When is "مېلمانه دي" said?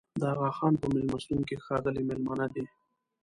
2.09-2.65